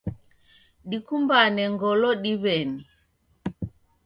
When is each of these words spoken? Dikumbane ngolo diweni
Dikumbane 0.89 1.63
ngolo 1.73 2.09
diweni 2.23 2.83